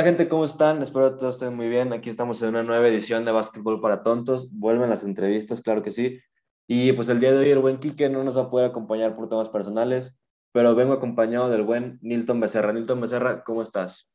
[0.00, 0.80] Hola gente, ¿cómo están?
[0.80, 1.92] Espero que todos estén muy bien.
[1.92, 4.48] Aquí estamos en una nueva edición de Básquetbol para Tontos.
[4.50, 6.18] Vuelven las entrevistas, claro que sí.
[6.66, 9.14] Y pues el día de hoy el buen Quique no nos va a poder acompañar
[9.14, 10.18] por temas personales,
[10.52, 12.72] pero vengo acompañado del buen Nilton Becerra.
[12.72, 14.08] Nilton Becerra, ¿cómo estás?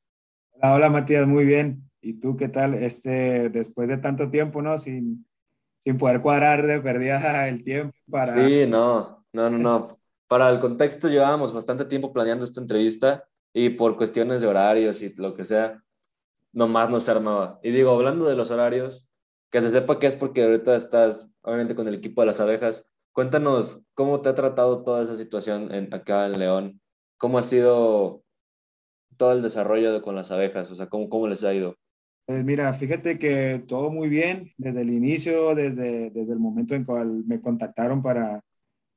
[0.53, 1.87] Hola, hola Matías, muy bien.
[2.01, 2.73] ¿Y tú qué tal?
[2.73, 4.79] Este, después de tanto tiempo, ¿no?
[4.79, 5.27] Sin,
[5.77, 8.25] sin poder cuadrar de perdida el tiempo para...
[8.33, 9.87] Sí, no, no, no, no.
[10.27, 13.23] Para el contexto llevábamos bastante tiempo planeando esta entrevista
[13.57, 15.81] y por cuestiones de horarios y lo que sea,
[16.51, 17.57] nomás no se armaba.
[17.63, 19.07] Y digo, hablando de los horarios,
[19.49, 22.83] que se sepa que es porque ahorita estás, obviamente, con el equipo de las abejas.
[23.13, 26.81] Cuéntanos cómo te ha tratado toda esa situación en, acá en León.
[27.15, 28.25] ¿Cómo ha sido
[29.15, 30.69] todo el desarrollo de, con las abejas?
[30.69, 31.77] O sea, ¿cómo, cómo les ha ido?
[32.25, 36.83] Pues mira, fíjate que todo muy bien desde el inicio, desde, desde el momento en
[36.83, 38.41] cual me contactaron para,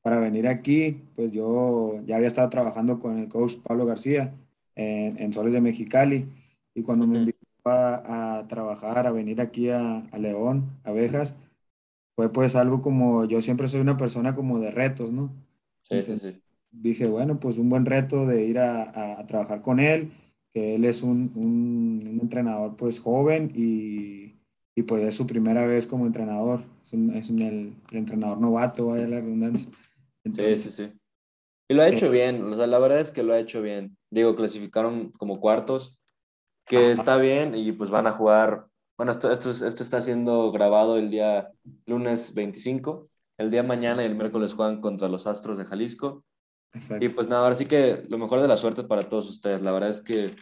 [0.02, 4.34] para venir aquí, pues yo ya había estado trabajando con el coach Pablo García
[4.78, 6.26] en, Soles de Mexicali.
[6.74, 11.36] Y cuando me invitó a, trabajar, a venir aquí a, León, Abejas,
[12.14, 15.30] fue pues algo como, yo siempre soy una persona como de retos, ¿no?
[15.82, 16.40] Sí, sí, sí.
[16.70, 20.12] Dije, bueno, pues un buen reto de ir a, trabajar con él,
[20.52, 24.36] que él es un, un, entrenador pues joven y,
[24.74, 29.08] y, pues es su primera vez como entrenador, es, es el, el, entrenador novato, vaya
[29.08, 29.68] la redundancia.
[30.24, 30.97] Entonces, sí, sí, sí.
[31.70, 33.98] Y lo ha hecho bien, o sea, la verdad es que lo ha hecho bien.
[34.10, 36.00] Digo, clasificaron como cuartos,
[36.64, 38.66] que está bien y pues van a jugar.
[38.96, 41.50] Bueno, esto, esto, esto está siendo grabado el día
[41.84, 43.10] lunes 25.
[43.36, 46.24] El día mañana y el miércoles juegan contra los Astros de Jalisco.
[46.72, 47.04] Exacto.
[47.04, 49.60] Y pues nada, ahora sí que lo mejor de la suerte para todos ustedes.
[49.60, 50.36] La verdad es que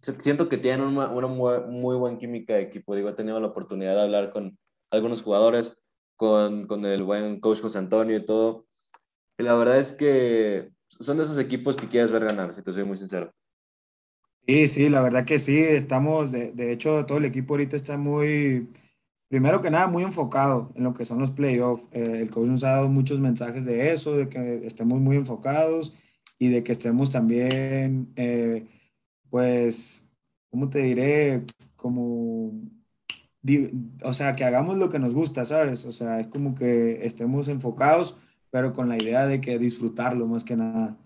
[0.00, 2.96] siento que tienen una, una muy, muy buena química de equipo.
[2.96, 4.58] Digo, he tenido la oportunidad de hablar con
[4.90, 5.76] algunos jugadores,
[6.16, 8.66] con, con el buen coach José Antonio y todo
[9.42, 12.84] la verdad es que son de esos equipos que quieres ver ganar, si te soy
[12.84, 13.32] muy sincero.
[14.46, 17.96] Sí, sí, la verdad que sí, estamos, de, de hecho, todo el equipo ahorita está
[17.96, 18.68] muy,
[19.28, 21.88] primero que nada, muy enfocado en lo que son los playoffs.
[21.92, 25.94] Eh, el coach nos ha dado muchos mensajes de eso, de que estemos muy enfocados
[26.38, 28.66] y de que estemos también, eh,
[29.30, 30.10] pues,
[30.50, 31.44] ¿cómo te diré?
[31.76, 32.52] Como,
[34.02, 35.84] o sea, que hagamos lo que nos gusta, ¿sabes?
[35.84, 38.18] O sea, es como que estemos enfocados
[38.52, 40.98] pero con la idea de que disfrutarlo más que nada,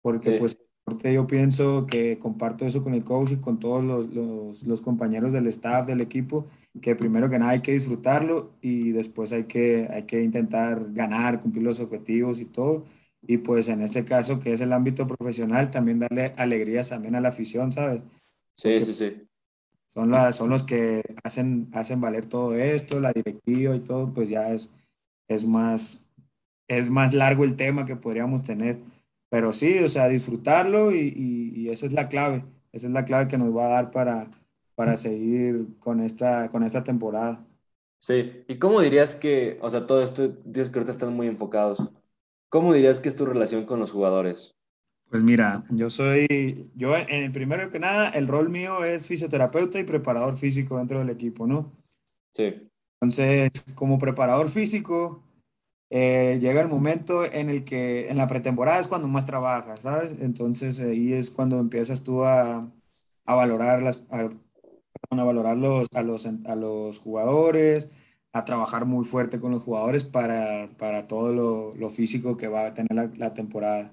[0.00, 0.56] porque pues
[1.02, 5.32] yo pienso que comparto eso con el coach y con todos los, los, los, compañeros
[5.32, 6.46] del staff, del equipo,
[6.80, 11.42] que primero que nada hay que disfrutarlo y después hay que, hay que intentar ganar,
[11.42, 12.84] cumplir los objetivos y todo.
[13.26, 17.20] Y pues en este caso, que es el ámbito profesional, también darle alegrías también a
[17.20, 18.02] la afición, ¿sabes?
[18.56, 19.26] Sí, sí, sí.
[19.88, 24.28] Son, las, son los que hacen, hacen valer todo esto, la directiva y todo, pues
[24.28, 24.72] ya es,
[25.28, 26.06] es más,
[26.68, 28.78] es más largo el tema que podríamos tener.
[29.28, 32.44] Pero sí, o sea, disfrutarlo y, y, esa es la clave.
[32.72, 34.30] Esa es la clave que nos va a dar para,
[34.74, 37.44] para seguir con esta, con esta temporada.
[37.98, 41.82] Sí, ¿y cómo dirías que, o sea, todo esto, dices que ahorita están muy enfocados,
[42.48, 44.54] ¿cómo dirías que es tu relación con los jugadores?
[45.08, 49.78] Pues mira, yo soy, yo en el primero que nada, el rol mío es fisioterapeuta
[49.78, 51.72] y preparador físico dentro del equipo, ¿no?
[52.34, 52.68] Sí.
[53.00, 55.23] Entonces, como preparador físico,
[55.90, 60.16] eh, llega el momento en el que en la pretemporada es cuando más trabajas, ¿sabes?
[60.20, 62.70] Entonces ahí es cuando empiezas tú a,
[63.26, 64.28] a valorar, las, a,
[65.10, 67.90] valorar los, a, los, a los jugadores,
[68.32, 72.66] a trabajar muy fuerte con los jugadores para, para todo lo, lo, físico que va
[72.66, 73.92] a tener la, la, temporada.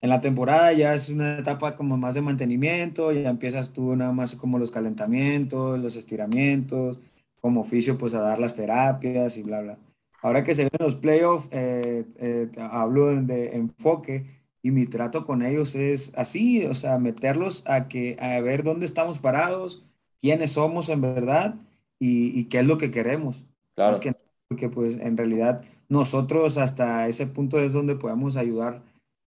[0.00, 4.12] En la temporada ya es una etapa como más de mantenimiento, ya empiezas tú nada
[4.12, 7.00] más como los calentamientos, los estiramientos,
[7.40, 9.78] como oficio pues a dar las terapias y bla, bla.
[10.22, 14.26] Ahora que se ven los playoffs, eh, eh, hablo de enfoque
[14.62, 18.86] y mi trato con ellos es así, o sea, meterlos a, que, a ver dónde
[18.86, 19.84] estamos parados,
[20.20, 21.54] quiénes somos en verdad
[22.00, 23.44] y, qué es lo que queremos.
[23.74, 23.98] Claro.
[24.00, 24.12] que,
[24.48, 28.82] porque pues en realidad nosotros hasta ese punto es donde podemos ayudar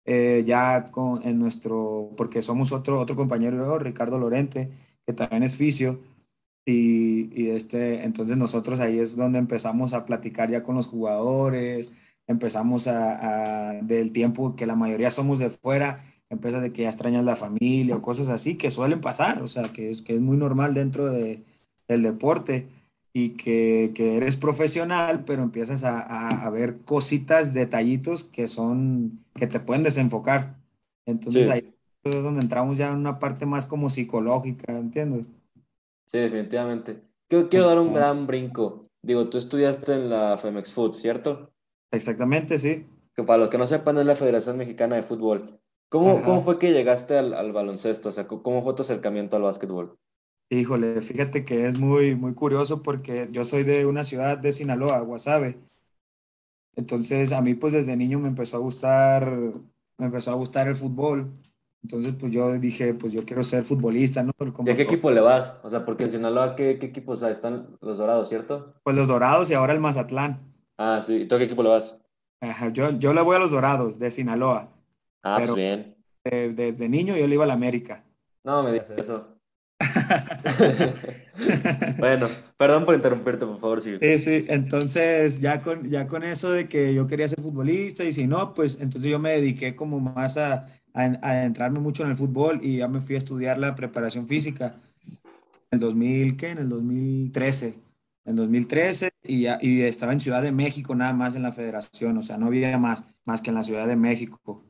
[0.06, 4.71] eh, ya con, en nuestro, porque somos otro, otro compañero, Ricardo Lorente,
[5.06, 6.00] que también es fisio,
[6.65, 11.91] y, este, entonces nosotros ahí es donde empezamos a platicar ya con los jugadores,
[12.27, 17.25] empezamos a, del tiempo que la mayoría somos de fuera, empiezas de que ya extrañas
[17.25, 20.38] la familia o cosas así que suelen pasar, o sea, que es, que es muy
[20.38, 21.44] normal dentro de,
[21.88, 22.67] del deporte
[23.13, 26.00] y que, que, eres profesional, pero empiezas a,
[26.45, 30.56] a, ver cositas, detallitos que son, que te pueden desenfocar.
[31.07, 31.73] Entonces ahí
[32.03, 35.27] es donde entramos ya en una parte más como psicológica, ¿entiendes?
[36.09, 37.01] Sí, definitivamente.
[37.27, 38.88] Quiero, quiero dar un gran brinco.
[39.01, 41.51] Digo, tú estudiaste en la Femex Food, ¿cierto?
[41.91, 42.88] Exactamente, sí.
[43.15, 45.59] Que para los que no sepan es la Federación Mexicana de Fútbol.
[45.89, 48.09] ¿Cómo, ¿cómo fue que llegaste al, al, baloncesto?
[48.09, 49.97] O sea, ¿cómo fue tu acercamiento al básquetbol?
[50.51, 55.00] Híjole, fíjate que es muy, muy curioso porque yo soy de una ciudad de Sinaloa,
[55.01, 55.59] Guasave.
[56.75, 59.31] Entonces a mí pues desde niño me empezó a gustar,
[59.97, 61.31] me empezó a gustar el fútbol.
[61.81, 64.31] Entonces pues yo dije, pues yo quiero ser futbolista, ¿no?
[64.38, 65.60] Pero ¿Y a qué equipo le vas?
[65.64, 67.24] O sea, porque en Sinaloa, ¿qué, qué equipos?
[67.24, 68.76] Están los Dorados, ¿cierto?
[68.84, 70.42] Pues los Dorados y ahora el Mazatlán.
[70.78, 71.16] Ah, sí.
[71.16, 71.98] ¿Y tú a qué equipo le vas?
[72.42, 74.70] Ajá, yo, yo le voy a los Dorados de Sinaloa.
[75.24, 75.96] Ah, pues bien.
[76.24, 78.04] de- desde niño yo le iba a la América.
[78.44, 79.36] No me digas eso.
[81.98, 82.28] Bueno,
[82.58, 83.98] perdón por interrumpirte, por favor, sí.
[84.02, 88.12] Sí, sí, entonces ya con, ya con eso de que yo quería ser futbolista y
[88.12, 92.15] si no, pues entonces yo me dediqué como más a, a, adentrarme mucho en el
[92.15, 94.75] fútbol y ya me fui a estudiar la preparación física
[95.12, 95.19] en
[95.71, 96.50] el 2000, ¿qué?
[96.51, 97.75] En el 2013.
[98.25, 102.18] En 2013 y, ya, y estaba en Ciudad de México nada más en la federación,
[102.18, 104.63] o sea, no había más, más que en la Ciudad de México.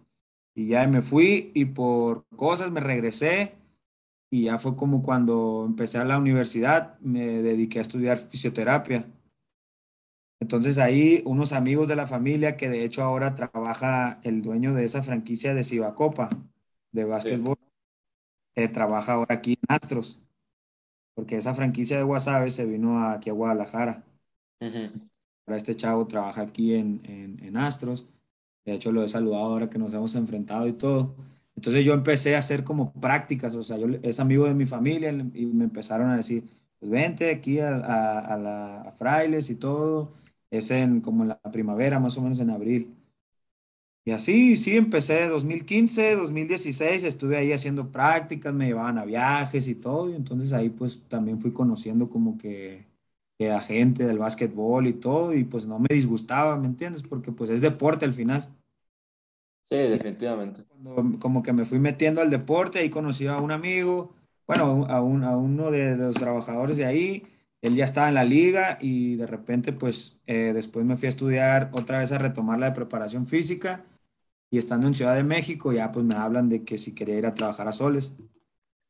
[0.55, 3.59] Y ya me fui y por cosas me regresé
[4.31, 9.05] y ya fue como cuando empecé a la universidad, me dediqué a estudiar fisioterapia.
[10.39, 14.85] Entonces ahí unos amigos de la familia, que de hecho ahora trabaja el dueño de
[14.85, 16.29] esa franquicia de Cibacopa,
[16.91, 17.57] de básquetbol,
[18.55, 20.19] eh, trabaja ahora aquí en Astros,
[21.15, 24.03] porque esa franquicia de Guasave se vino aquí a Guadalajara.
[25.45, 28.07] Ahora este chavo trabaja aquí en, en, en Astros.
[28.65, 31.15] De hecho, lo he saludado ahora que nos hemos enfrentado y todo.
[31.55, 35.11] Entonces yo empecé a hacer como prácticas, o sea, yo es amigo de mi familia
[35.33, 36.43] y me empezaron a decir,
[36.79, 40.13] pues vente aquí a, a, a la, a Frailes y todo.
[40.51, 42.95] Es en como en la primavera, más o menos en abril.
[44.05, 49.75] Y así, sí, empecé 2015, 2016, estuve ahí haciendo prácticas, me llevaban a viajes y
[49.75, 52.85] todo, y entonces ahí pues también fui conociendo como que,
[53.37, 57.03] que a gente del básquetbol y todo, y pues no me disgustaba, ¿me entiendes?
[57.03, 58.49] Porque pues es deporte al final.
[59.61, 60.63] Sí, definitivamente.
[60.65, 64.13] Cuando como que me fui metiendo al deporte, ahí conocí a un amigo,
[64.47, 67.23] bueno, a, un, a uno de los trabajadores de ahí,
[67.61, 71.09] él ya estaba en la liga y de repente pues eh, después me fui a
[71.09, 73.85] estudiar otra vez a retomar la de preparación física
[74.51, 77.25] y estando en Ciudad de México ya pues me hablan de que si quería ir
[77.25, 78.15] a trabajar a Soles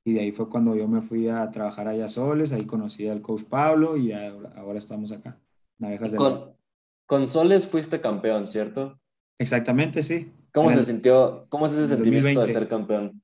[0.05, 3.07] y de ahí fue cuando yo me fui a trabajar allá a Soles, ahí conocí
[3.07, 5.37] al coach Pablo y ahora, ahora estamos acá,
[6.15, 6.55] con,
[7.05, 8.99] con Soles fuiste campeón, ¿cierto?
[9.37, 10.31] Exactamente, sí.
[10.53, 12.53] ¿Cómo En se el- sintió, cómo es ese sentimiento de 2020.
[12.53, 13.21] ser campeón?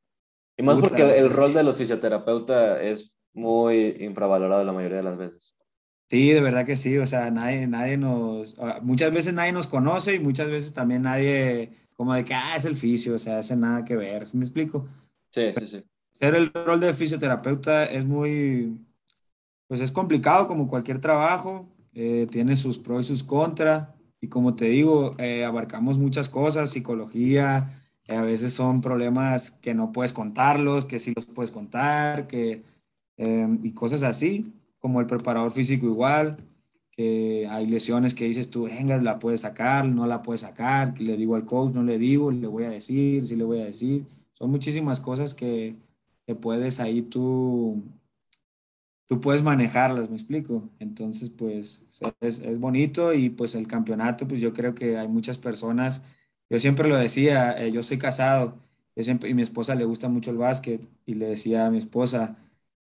[0.58, 5.04] Y más porque el, el rol de los fisioterapeutas es muy infravalorado la mayoría de
[5.04, 5.56] las veces.
[6.10, 9.68] Sí, de verdad que sí, o sea, nadie, nadie nos, ah, muchas veces nadie nos
[9.68, 13.40] conoce y muchas veces también nadie, como de que, ah, es el fisio, o sea,
[13.40, 14.88] hace nada que ver, ¿sí me explico?
[15.32, 15.84] Sí, sí, sí.
[16.14, 18.80] Ser el rol de fisioterapeuta es muy,
[19.68, 23.90] pues es complicado como cualquier trabajo, eh, tiene sus pros y sus contras,
[24.22, 29.74] y como te digo, eh, abarcamos muchas cosas, psicología, eh, a veces son problemas que
[29.74, 32.64] no puedes contarlos, que sí los puedes contar, que,
[33.18, 36.38] eh, y cosas así, como el preparador físico igual,
[36.92, 41.18] que hay lesiones que dices tú, venga, la puedes sacar, no la puedes sacar, le
[41.18, 44.06] digo al coach, no le digo, le voy a decir, sí le voy a decir,
[44.34, 45.76] son muchísimas cosas que,
[46.26, 47.84] que puedes ahí tú
[49.08, 50.70] tú puedes manejarlas, me explico.
[50.80, 51.86] Entonces, pues
[52.22, 56.04] es, es bonito y pues el campeonato, pues yo creo que hay muchas personas,
[56.50, 58.58] yo siempre lo decía, eh, yo soy casado,
[58.96, 62.38] y mi esposa le gusta mucho el básquet y le decía a mi esposa,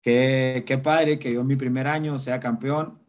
[0.03, 2.99] qué, qué padre que yo en mi primer año sea campeón,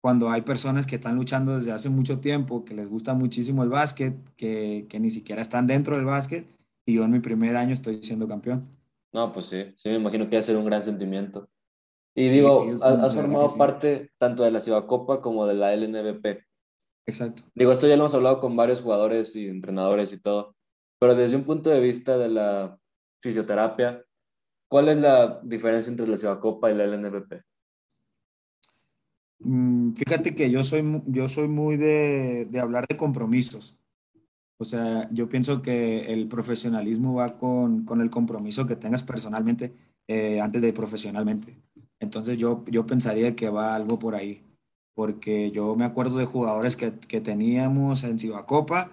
[0.00, 3.68] cuando hay personas que están luchando desde hace mucho tiempo, que les gusta muchísimo el
[3.70, 6.46] básquet, que, que ni siquiera están dentro del básquet,
[6.86, 8.68] y yo en mi primer año estoy siendo campeón.
[9.12, 11.48] No, pues sí, sí, me imagino que va a ser un gran sentimiento.
[12.14, 13.58] Y Sí, digo, sí, has, formado sí.
[13.58, 16.44] parte tanto de la Cibacopa como de la LNBP.
[17.06, 17.42] Exacto.
[17.54, 20.56] Digo, esto ya lo hemos hablado con varios jugadores y entrenadores y todo,
[20.98, 22.78] pero desde un punto de vista de la
[23.20, 24.04] fisioterapia,
[24.72, 27.42] ¿cuál es la diferencia entre la Cibacopa y la LNBP?
[29.40, 33.76] Mm, Fíjate que yo soy, yo soy muy de, de hablar de compromisos.
[34.56, 39.74] O sea, yo pienso que el profesionalismo va con, con el compromiso que tengas personalmente
[40.08, 41.54] eh, antes de profesionalmente.
[42.00, 44.42] Entonces yo, yo pensaría que va algo por ahí,
[44.94, 48.90] porque yo me acuerdo de jugadores que, que teníamos en Cibacopa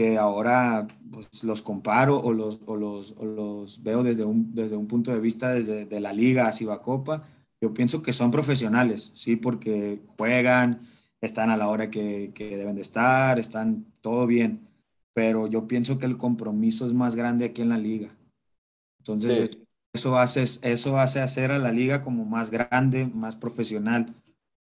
[0.00, 4.76] que ahora pues, los comparo o los, o los, o los veo desde un, desde
[4.76, 7.24] un punto de vista desde de la liga a Cibacopa.
[7.60, 10.88] Yo pienso que son profesionales, sí, porque juegan,
[11.20, 14.68] están a la hora que, que deben de estar, están todo bien,
[15.12, 18.16] pero yo pienso que el compromiso es más grande aquí en la liga.
[18.98, 24.14] Entonces, Sí, eso hace, eso hace hacer a la liga como más grande, más profesional,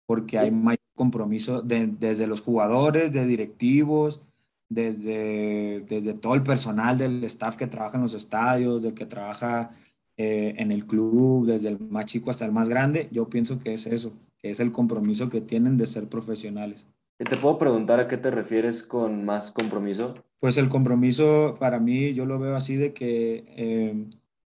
[0.06, 4.22] porque hay mayor compromiso de- desde los jugadores, de directivos,
[4.70, 9.72] desde, desde todo el personal del staff que trabaja en los estadios, del que trabaja
[10.16, 13.72] eh, en el club, desde el más chico hasta el más grande, yo pienso que
[13.72, 16.86] es eso, que es el compromiso que tienen de ser profesionales.
[17.18, 20.14] ¿Te puedo preguntar a qué te refieres con más compromiso?
[20.38, 24.06] Pues el compromiso para mí yo lo veo así de que, eh,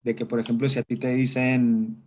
[0.02, 2.02] de que por ejemplo, si a ti te dicen,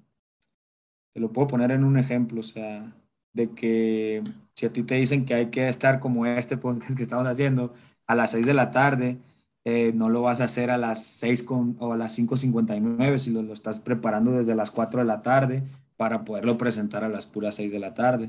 [1.13, 2.97] te lo puedo poner en un ejemplo, o sea,
[3.35, 4.25] de que
[4.55, 7.75] si a ti te dicen que hay que estar como este podcast que estamos haciendo
[8.09, 9.19] a las 6 de la tarde,
[9.65, 13.31] eh, no lo vas a hacer a las 6 con, o a las 5.59, si
[13.31, 15.63] lo, lo estás preparando desde las 4 de la tarde
[15.97, 18.29] para poderlo presentar a las puras 6 de la tarde.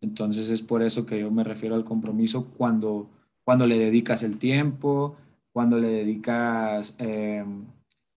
[0.00, 3.08] Entonces es por eso que yo me refiero al compromiso cuando,
[3.42, 5.16] cuando le dedicas el tiempo,
[5.52, 7.64] cuando le dedicas, em,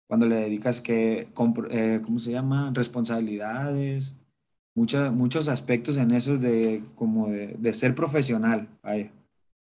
[0.08, 1.28] cuando le dedicas que,
[1.70, 2.72] eh, ¿cómo se llama?
[2.74, 4.18] Responsabilidades,
[4.74, 8.68] muchos aspectos en esos de, como de, ser profesional.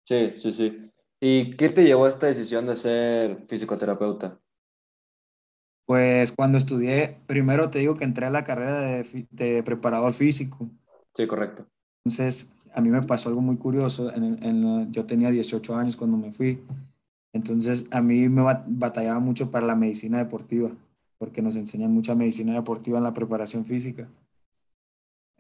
[0.05, 0.90] Sí, sí, sí.
[1.21, 4.41] ¿Y qué te llevó a esta decisión de ser fisioterapeuta?
[5.85, 10.71] Pues cuando estudié, primero te digo que entré a la carrera de, de preparador físico.
[11.15, 11.67] Sí, correcto.
[12.05, 14.13] Entonces, a mí me pasó algo muy curioso.
[14.15, 16.63] En, yo tenía 18 años cuando me fui.
[17.33, 20.71] Entonces, a mí me batallaba mucho para la medicina deportiva,
[21.19, 24.09] porque nos enseñan mucha medicina deportiva en la preparación física.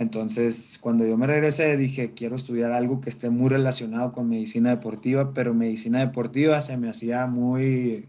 [0.00, 4.70] Entonces, cuando yo me regresé, dije, quiero estudiar algo que esté muy relacionado con medicina
[4.70, 8.08] deportiva, pero medicina deportiva se me hacía muy,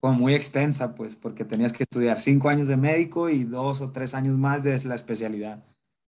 [0.00, 3.90] como muy extensa, pues, porque tenías que estudiar cinco años de médico y dos o
[3.92, 5.62] tres años más de la especialidad.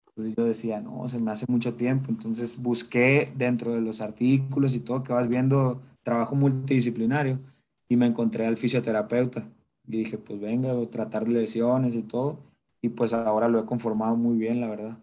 [0.06, 2.10] Entonces yo decía, no, se me hace mucho tiempo.
[2.10, 7.40] Entonces busqué dentro de los artículos y todo que vas viendo trabajo multidisciplinario
[7.88, 9.48] y me encontré al fisioterapeuta.
[9.88, 12.38] Y dije, pues venga, a tratar lesiones y todo.
[12.86, 14.96] Y pues ahora lo he conformado muy bien, la verdad.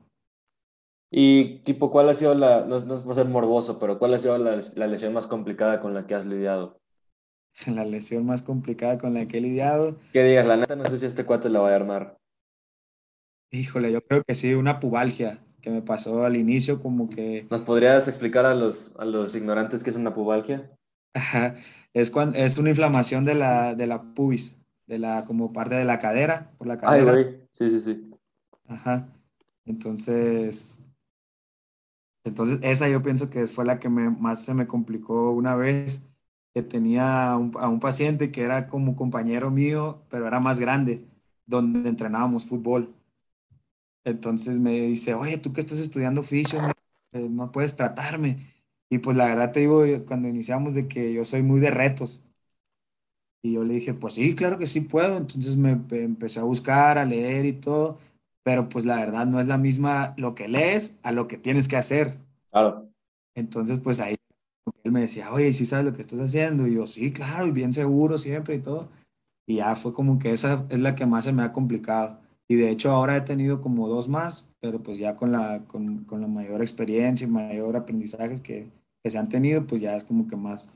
[1.11, 4.17] Y tipo, ¿cuál ha sido la, no, no es por ser morboso, pero cuál ha
[4.17, 6.79] sido la, la lesión más complicada con la que has lidiado?
[7.67, 9.97] La lesión más complicada con la que he lidiado.
[10.11, 12.17] Que digas, la neta, no sé si este cuate la va a armar.
[13.51, 17.45] Híjole, yo creo que sí, una pubalgia que me pasó al inicio, como que...
[17.51, 20.71] ¿Nos podrías explicar a los, a los ignorantes qué es una pubalgia?
[21.93, 25.85] es, cuando, es una inflamación de la, de la pubis, de la, como parte de
[25.85, 27.13] la cadera, por la cadera.
[27.13, 28.11] Ay, güey, sí, sí, sí.
[28.67, 29.07] Ajá,
[29.65, 30.79] entonces...
[32.25, 36.03] Entonces, esa yo pienso que fue la que me, más se me complicó una vez,
[36.53, 41.05] que tenía a un paciente que era como compañero mío, pero era más grande,
[41.45, 42.93] donde entrenábamos fútbol.
[44.05, 46.59] Entonces me dice, oye, tú que estás estudiando oficio,
[47.11, 48.53] eh, no puedes tratarme.
[48.89, 52.23] Y pues la verdad te digo, cuando iniciamos de que yo soy muy de retos.
[53.43, 55.17] Y yo le dije, pues sí, claro que sí puedo.
[55.17, 57.99] Entonces me empecé a buscar, a leer y todo.
[58.41, 61.67] Pero pues la verdad no es la misma lo que lees a lo que tienes
[61.67, 62.17] que hacer.
[62.51, 62.89] Claro.
[63.35, 64.15] Entonces pues ahí
[64.83, 66.67] él me decía, oye, ¿sí sabes lo que estás haciendo?
[66.67, 68.89] Y yo, sí, claro, y bien seguro siempre y todo.
[69.45, 72.19] Y ya fue como que esa es la que más se me ha complicado.
[72.47, 76.03] Y de hecho ahora he tenido como dos más, pero pues ya con la, con,
[76.05, 78.69] con la mayor experiencia y mayor aprendizajes que,
[79.01, 80.69] que, se han tenido, pues ya es como que más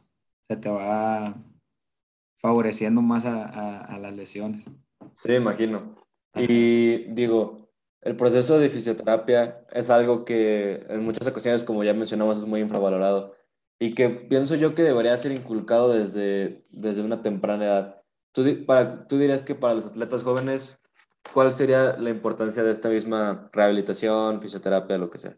[0.49, 1.35] se te va
[2.37, 4.65] favoreciendo más a, a, las lesiones.
[5.15, 5.95] Sí, imagino.
[6.35, 7.69] Y digo,
[8.01, 12.61] el proceso de fisioterapia es algo que en muchas ocasiones, como ya mencionamos, es muy
[12.61, 13.35] infravalorado
[13.79, 18.01] y que pienso yo que debería ser inculcado desde, desde una temprana edad.
[18.31, 20.79] ¿Tú, para, ¿Tú dirías que para los atletas jóvenes
[21.33, 25.37] ¿cuál sería la importancia de esta misma rehabilitación, fisioterapia, lo que sea?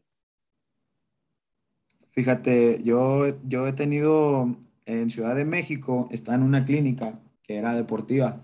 [2.10, 4.58] Fíjate, yo, yo he tenido
[4.89, 8.41] en Ciudad de México, está en una clínica que era deportiva.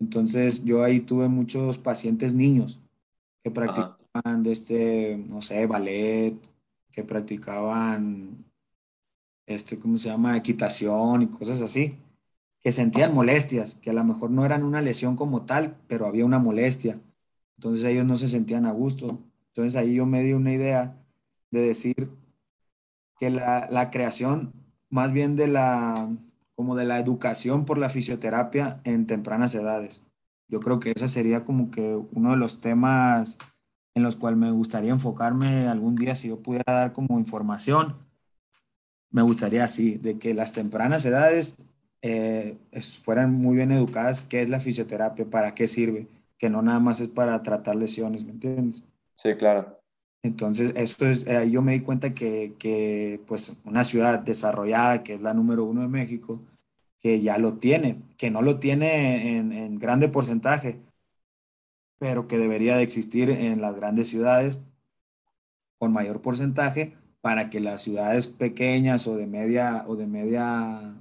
[0.00, 2.80] Entonces yo ahí tuve muchos pacientes niños
[3.42, 6.36] que practicaban de este, no sé, ballet,
[6.90, 8.44] que practicaban,
[9.46, 10.36] este, ¿cómo se llama?
[10.36, 11.96] Equitación y cosas así
[12.62, 16.24] que sentían molestias, que a lo mejor no eran una lesión como tal, pero había
[16.24, 17.00] una molestia.
[17.56, 19.18] Entonces ellos no se sentían a gusto.
[19.48, 20.96] Entonces ahí yo me di una idea
[21.50, 22.08] de decir
[23.18, 24.52] que la, la creación
[24.92, 26.10] más bien de la,
[26.54, 30.04] como de la educación por la fisioterapia en tempranas edades.
[30.48, 33.38] Yo creo que ese sería como que uno de los temas
[33.94, 37.96] en los cuales me gustaría enfocarme algún día si yo pudiera dar como información.
[39.10, 41.56] Me gustaría así, de que las tempranas edades
[42.02, 42.58] eh,
[43.02, 46.06] fueran muy bien educadas qué es la fisioterapia, para qué sirve,
[46.36, 48.84] que no nada más es para tratar lesiones, ¿me entiendes?
[49.14, 49.81] Sí, claro.
[50.22, 55.14] Entonces, eso es, eh, yo me di cuenta que, que, pues, una ciudad desarrollada, que
[55.14, 56.40] es la número uno de México,
[57.00, 60.80] que ya lo tiene, que no lo tiene en, en grande porcentaje,
[61.98, 64.58] pero que debería de existir en las grandes ciudades
[65.78, 70.94] con mayor porcentaje para que las ciudades pequeñas o de media o de media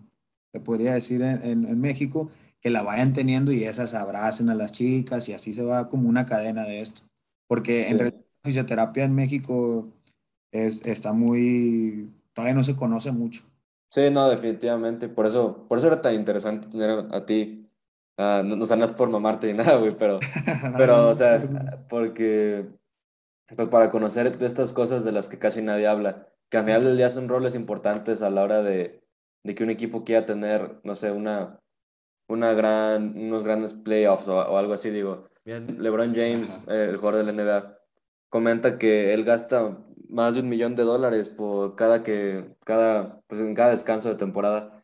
[0.52, 2.30] se podría decir en, en, México,
[2.62, 6.10] que la vayan teniendo y esas abracen a las chicas y así se va como
[6.10, 7.04] una cadena de esto.
[7.48, 9.88] Porque en realidad la fisioterapia en México
[10.52, 13.44] es, está muy, todavía no se conoce mucho.
[13.90, 15.10] Sí, no, definitivamente.
[15.10, 17.70] Por eso, por eso era tan interesante tener a, ti.
[18.18, 20.20] Uh, no, no, por mamarte ni nada, güey, pero,
[20.78, 21.44] pero, o sea,
[21.90, 22.66] porque,
[23.56, 26.86] pues para conocer de estas cosas de las que casi nadie habla, que a final
[26.86, 29.04] del día son roles importantes a la hora de,
[29.44, 31.60] de que un equipo quiera tener, no sé, una,
[32.30, 35.28] una gran, unos grandes playoffs o, algo así, digo.
[35.44, 37.81] Bien, LeBron James, eh, el jugador de la NBA,
[38.32, 39.78] comenta que él gasta
[40.10, 44.16] más de un millón de dólares por cada que, cada, pues en cada descanso de
[44.16, 44.84] temporada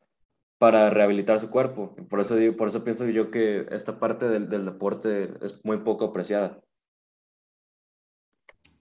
[0.59, 1.95] para rehabilitar su cuerpo.
[2.09, 5.77] Por eso, digo, por eso pienso yo que esta parte del, del deporte es muy
[5.77, 6.59] poco apreciada.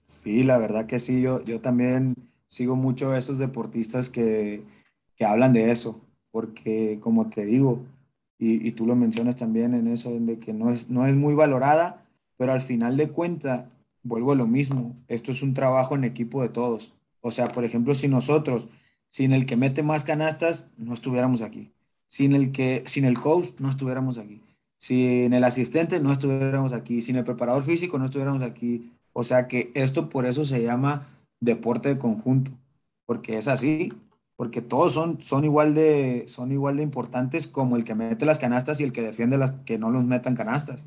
[0.02, 2.14] Sí, la verdad que sí, yo, yo también
[2.46, 4.64] sigo mucho a esos deportistas que,
[5.16, 6.00] que hablan de eso,
[6.32, 7.85] porque como te digo,
[8.38, 11.35] y, y, tú lo mencionas también en eso, de que no es, no es muy
[11.35, 12.06] valorada,
[12.37, 13.66] pero al final de cuentas
[14.06, 16.94] vuelvo a lo mismo, esto es un trabajo en equipo de todos.
[17.20, 18.68] O sea, por ejemplo, si nosotros,
[19.10, 21.72] sin el que mete más canastas, no estuviéramos aquí.
[22.08, 24.42] Sin el que, sin el coach, no estuviéramos aquí.
[24.78, 27.00] Sin el asistente, no estuviéramos aquí.
[27.00, 28.92] Sin el preparador físico, no estuviéramos aquí.
[29.12, 31.08] O sea que esto por eso se llama
[31.40, 32.52] deporte de conjunto,
[33.06, 33.92] porque es así,
[34.36, 38.38] porque todos son, son, igual de, son igual de importantes como el que mete las
[38.38, 40.86] canastas y el que defiende las que no los metan canastas.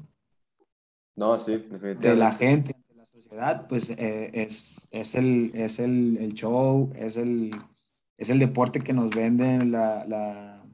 [1.15, 2.07] No, sí, definitivamente.
[2.07, 2.75] De la gente,
[3.67, 7.51] pues eh, es, es, el, es el, el, show, es el,
[8.17, 10.65] es el deporte que nos venden la, la,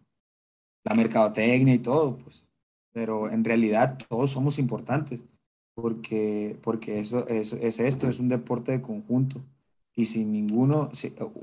[0.83, 2.45] la mercadotecnia y todo, pues.
[2.93, 5.21] Pero en realidad todos somos importantes,
[5.73, 9.41] porque, porque eso, es, es esto, es un deporte de conjunto.
[9.97, 10.89] Y sin ninguno,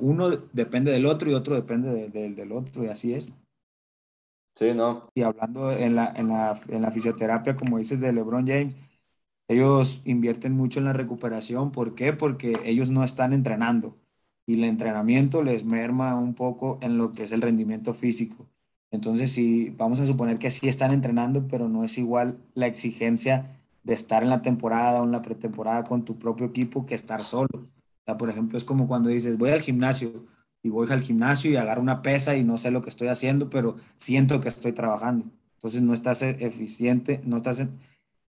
[0.00, 3.32] uno depende del otro y otro depende del otro, y así es.
[4.54, 5.08] Sí, no.
[5.14, 8.76] Y hablando en la, en la, en la fisioterapia, como dices de LeBron James,
[9.52, 11.72] ellos invierten mucho en la recuperación.
[11.72, 12.12] ¿Por qué?
[12.12, 13.96] Porque ellos no están entrenando
[14.46, 18.46] y el entrenamiento les merma un poco en lo que es el rendimiento físico.
[18.90, 23.58] Entonces, si vamos a suponer que sí están entrenando, pero no es igual la exigencia
[23.84, 27.24] de estar en la temporada o en la pretemporada con tu propio equipo que estar
[27.24, 27.48] solo.
[27.54, 30.26] O sea, por ejemplo, es como cuando dices, voy al gimnasio
[30.62, 33.48] y voy al gimnasio y agarro una pesa y no sé lo que estoy haciendo,
[33.50, 35.26] pero siento que estoy trabajando.
[35.54, 37.64] Entonces, no estás eficiente, no estás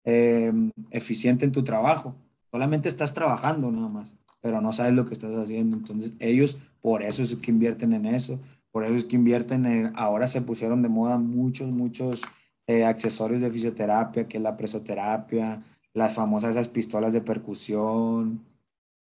[0.03, 2.15] Em, eficiente en tu trabajo.
[2.51, 5.77] Solamente estás trabajando nada más, pero no sabes lo que estás haciendo.
[5.77, 8.39] Entonces ellos, por eso es que invierten en eso,
[8.71, 12.23] por eso es que invierten en, ahora se pusieron de moda muchos, muchos
[12.67, 15.61] eh, accesorios de fisioterapia, que es la presoterapia,
[15.93, 18.43] las famosas esas pistolas de percusión,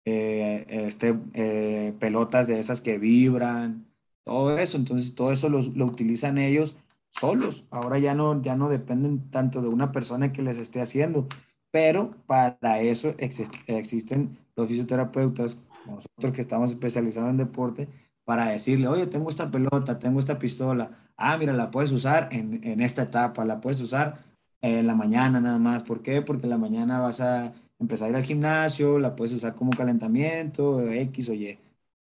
[0.06, 3.86] eh, este, eh, pelotas de esas que vibran,
[4.24, 4.78] todo eso.
[4.78, 6.76] Entonces todo eso lo, lo utilizan ellos
[7.18, 7.66] solos.
[7.70, 11.26] Ahora ya no, ya no dependen tanto de una persona que les esté haciendo,
[11.70, 17.88] pero para eso existen los fisioterapeutas, nosotros que estamos especializados en deporte,
[18.24, 22.60] para decirle, oye, tengo esta pelota, tengo esta pistola, ah, mira, la puedes usar en,
[22.64, 24.24] en esta etapa, la puedes usar
[24.62, 25.82] en la mañana nada más.
[25.82, 26.22] ¿Por qué?
[26.22, 29.70] Porque en la mañana vas a empezar a ir al gimnasio, la puedes usar como
[29.72, 31.58] calentamiento, X o Y.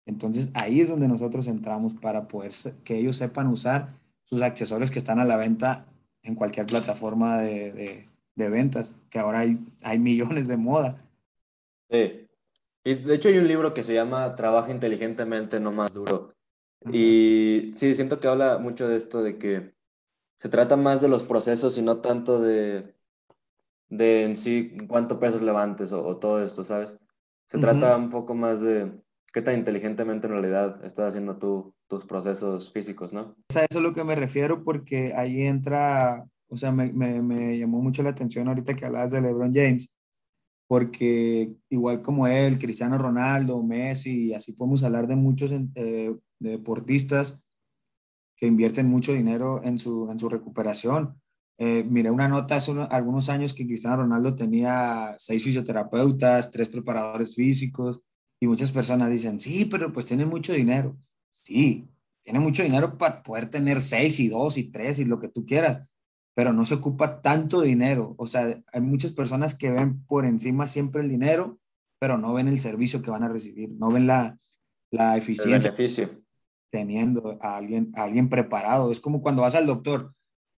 [0.06, 2.52] Entonces ahí es donde nosotros entramos para poder
[2.84, 3.99] que ellos sepan usar
[4.30, 5.86] sus accesorios que están a la venta
[6.22, 11.04] en cualquier plataforma de, de, ventas, que ahora hay, hay millones de moda.
[11.90, 12.26] Sí.
[12.84, 16.32] Y de hecho hay un libro que se llama Trabaja inteligentemente, no más duro.
[16.90, 19.74] Y sí, siento que habla mucho de esto, de que
[20.36, 22.94] se trata más de los procesos y no tanto de,
[23.90, 26.96] de en sí cuánto pesos levantes o, todo esto, ¿sabes?
[27.44, 28.90] Se trata un poco más de,
[29.32, 33.36] qué tan inteligentemente en realidad estás haciendo tú tus procesos físicos, ¿no?
[33.54, 37.58] A eso es lo que me refiero porque ahí entra, o sea, me, me, me
[37.58, 39.92] llamó mucho la atención ahorita que hablabas de LeBron James,
[40.68, 47.42] porque igual como él, Cristiano Ronaldo, Messi, así podemos hablar de muchos eh, deportistas
[48.36, 51.20] que invierten mucho dinero en su, en su recuperación.
[51.58, 57.34] Eh, miré una nota hace algunos años que Cristiano Ronaldo tenía seis fisioterapeutas, tres preparadores
[57.34, 58.00] físicos,
[58.40, 60.96] y muchas personas dicen, sí, pero pues tiene mucho dinero.
[61.28, 61.86] Sí,
[62.22, 65.44] tiene mucho dinero para poder tener seis y dos y tres y lo que tú
[65.44, 65.86] quieras,
[66.34, 68.14] pero no se ocupa tanto dinero.
[68.16, 71.60] O sea, hay muchas personas que ven por encima siempre el dinero,
[71.98, 74.38] pero no ven el servicio que van a recibir, no ven la,
[74.90, 75.74] la eficiencia.
[76.70, 78.90] Teniendo a alguien, a alguien preparado.
[78.90, 80.14] Es como cuando vas al doctor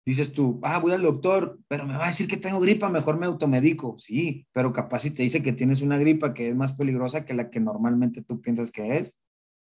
[0.06, 3.18] dices tú, ah, voy al doctor, pero me va a decir que tengo gripa, mejor
[3.18, 3.98] me automedico.
[4.00, 7.34] Sí, pero capaz si te dice que tienes una gripa que es más peligrosa que
[7.34, 9.18] la que normalmente tú piensas que es,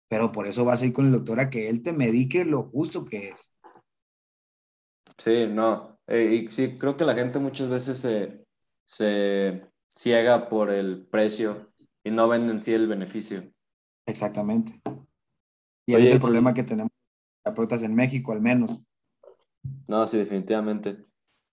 [0.08, 2.64] pero por eso vas a ir con el doctor a que él te medique lo
[2.64, 3.50] justo que es.
[5.18, 5.98] Sí, no.
[6.06, 8.44] Eh, y sí, creo que la gente muchas veces se,
[8.84, 9.62] se
[9.94, 11.72] ciega por el precio
[12.04, 13.50] y no ven en sí el beneficio.
[14.06, 14.80] Exactamente.
[15.86, 16.92] Y ese es el problema que tenemos
[17.42, 18.82] terapeutas en México, al menos.
[19.88, 21.04] No, sí, definitivamente.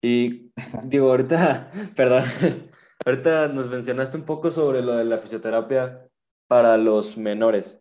[0.02, 0.52] Y
[0.84, 2.24] digo, ahorita, perdón,
[3.06, 6.10] ahorita nos mencionaste un poco sobre lo de la fisioterapia
[6.48, 7.80] para los menores.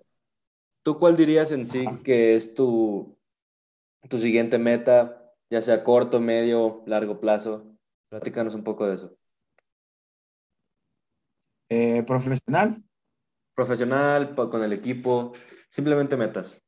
[0.83, 3.19] ¿Tú cuál dirías en sí que es tu,
[4.09, 7.67] tu siguiente meta, ya sea corto, medio, largo plazo?
[8.09, 9.17] Platícanos un poco de eso.
[11.71, 12.83] Eh, profesional.
[13.55, 15.33] Profesional, con el equipo,
[15.69, 16.63] simplemente metas.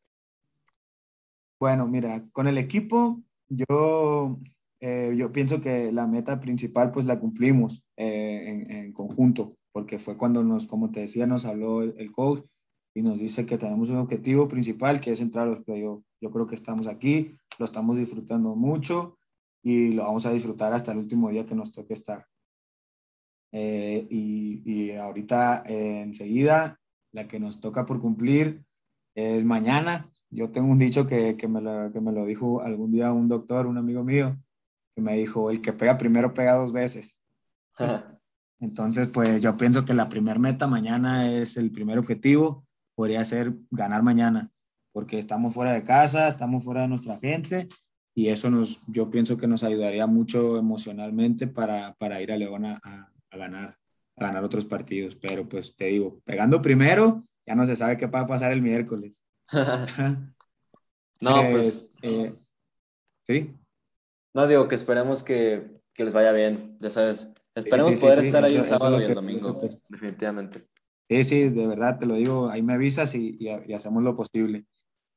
[1.58, 4.38] Bueno, mira, con el equipo yo,
[4.80, 10.16] eh, yo pienso que la meta principal pues la cumplimos eh, en, conjunto, porque fue
[10.16, 12.44] cuando nos, como te decía, nos habló el, coach
[12.94, 16.04] y nos dice que tenemos un objetivo principal que es entrar a los playoffs.
[16.20, 19.18] Yo creo que estamos aquí, lo estamos disfrutando mucho
[19.62, 22.26] y lo vamos a disfrutar hasta el último día que nos toque estar.
[23.52, 26.78] Eh, y, y, ahorita enseguida
[27.12, 28.64] la que nos toca por cumplir
[29.16, 32.92] es mañana, yo tengo un dicho que, que, me lo, que me lo dijo algún
[32.92, 34.38] día un doctor, un amigo mío,
[34.94, 37.20] que me dijo, el que pega primero pega dos veces.
[38.60, 43.54] Entonces, pues yo pienso que la primera meta mañana es el primer objetivo, podría ser
[43.70, 44.50] ganar mañana,
[44.92, 47.68] porque estamos fuera de casa, estamos fuera de nuestra gente
[48.14, 52.66] y eso nos, yo pienso que nos ayudaría mucho emocionalmente para, para ir a León
[52.66, 53.78] a, a, ganar,
[54.16, 55.16] a ganar otros partidos.
[55.16, 58.60] Pero pues te digo, pegando primero, ya no se sabe qué va a pasar el
[58.60, 59.24] miércoles.
[61.22, 61.96] no, pues.
[62.02, 62.32] Eh,
[63.26, 63.54] sí.
[64.32, 67.32] No, digo que esperemos que, que, les vaya bien, ya sabes.
[67.54, 70.68] Esperemos poder estar ahí el sábado y el domingo, definitivamente.
[71.08, 74.66] Sí, sí, de verdad te lo digo, ahí me avisas y, y, hacemos lo posible.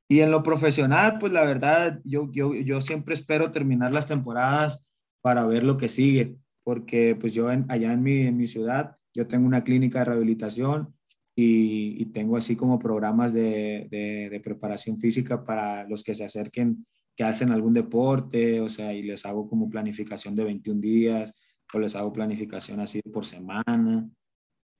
[0.08, 4.92] Y en lo profesional, pues la verdad, yo, yo, yo siempre espero terminar las temporadas
[5.20, 9.28] para ver lo que sigue, porque pues yo allá en mi, en mi ciudad, yo
[9.28, 10.93] tengo una clínica de rehabilitación
[11.36, 17.24] y, tengo así como programas de, de, preparación física para los que se acerquen, que
[17.24, 21.34] hacen algún deporte, o sea, y les hago como planificación de 21 días
[21.72, 24.08] o les hago planificación así por semana.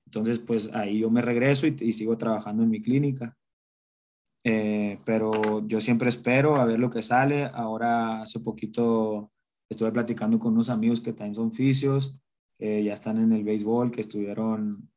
[0.05, 3.35] Entonces, pues ahí yo me regreso y, sigo trabajando en mi clínica.
[4.43, 7.45] Eh, pero yo siempre espero a ver lo que sale.
[7.45, 9.31] Ahora hace poquito
[9.69, 12.17] estuve platicando con unos amigos que también son fisios,
[12.57, 14.89] que ya están en el béisbol, que estuvieron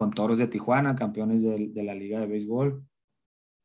[0.00, 2.82] con Toros de Tijuana, campeones de, la Liga de Béisbol.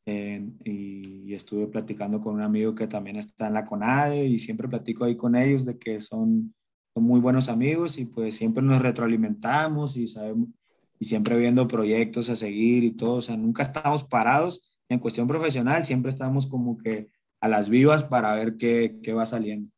[0.06, 5.04] y, estuve platicando con un amigo que también está en la CONADE y siempre platico
[5.04, 6.54] ahí con ellos de que son,
[6.94, 10.50] son muy buenos amigos y pues siempre nos retroalimentamos y sabemos
[10.98, 15.28] y siempre viendo proyectos a seguir y todo, o sea, nunca estamos parados en cuestión
[15.28, 17.10] profesional, siempre estamos como que
[17.42, 19.72] a las vivas para ver qué, qué va saliendo.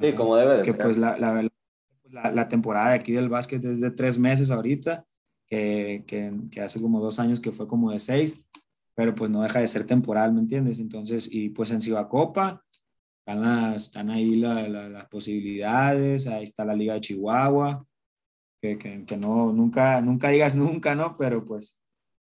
[0.00, 1.48] Sí, como debe de que pues la, la,
[2.14, 5.04] la, temporada de aquí del básquet es de tres meses ahorita,
[5.46, 8.48] que, que, hace como dos años que fue como de seis,
[8.94, 10.78] pero pues no deja de ser temporal, ¿me entiendes?
[10.78, 12.64] Entonces, y pues en Copa
[13.18, 17.86] están, están ahí las posibilidades, ahí está la Liga de Chihuahua,
[18.60, 21.16] que, que, no, nunca, nunca digas nunca, ¿no?
[21.18, 21.80] Pero pues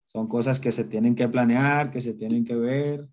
[0.06, 3.08] son cosas que se tienen que planear, que se tienen que ver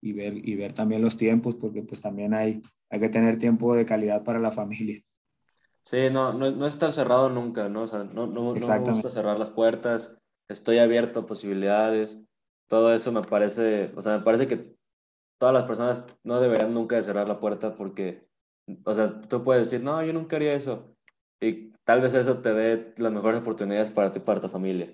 [0.00, 3.74] y ver, y ver también los tiempos, porque pues también hay, hay que tener tiempo
[3.74, 5.02] de calidad para la familia.
[5.84, 7.82] Sí, no, no, no estar cerrado nunca, ¿no?
[7.82, 10.16] O sea, no, no, no me gusta cerrar las puertas,
[10.48, 12.20] estoy abierto a posibilidades,
[12.68, 14.74] todo eso me parece, o sea, me parece que
[15.38, 18.26] todas las personas no deberían nunca de cerrar la puerta porque,
[18.84, 20.96] o sea, tú puedes decir, no, yo nunca haría eso,
[21.40, 24.90] y tal vez eso te dé las mejores oportunidades para ti, para tu familia.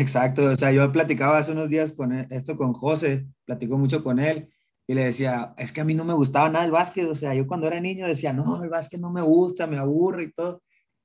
[0.00, 4.02] Exacto, o sea, yo platicaba hace unos días con e, esto con José, platico mucho
[4.02, 4.52] con él,
[4.90, 7.34] y le decía, es que a mí no me gustaba nada el básquet, o sea,
[7.34, 10.62] yo cuando era niño decía, no, el básquet no me gusta, me aburre y todo.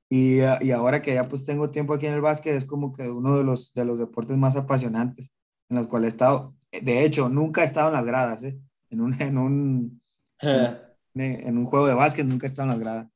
[0.08, 3.10] Y, y, ahora que ya pues tengo tiempo aquí en el básquet, es como que
[3.10, 5.34] uno de los, de los deportes más apasionantes
[5.68, 6.54] en los cuales he estado.
[6.72, 8.58] De hecho, nunca he estado en las gradas, ¿eh?
[8.88, 10.02] En un, en un,
[10.40, 13.08] en, un juego de básquet nunca he estado en las gradas.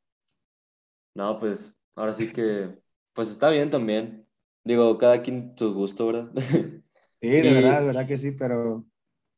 [1.14, 2.78] No, pues ahora sí que,
[3.14, 4.26] pues está bien también.
[4.64, 6.30] Digo, cada quien su gusto, ¿verdad?
[7.20, 8.86] Sí, de verdad, de verdad que sí, pero